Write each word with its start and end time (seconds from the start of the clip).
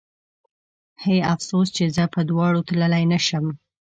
هی 1.03 1.17
افسوس 1.33 1.67
چې 1.77 1.83
زه 1.95 2.03
په 2.13 2.19
دواړو 2.29 2.65
تللی 2.67 3.03
نه 3.11 3.19
شم 3.27 3.45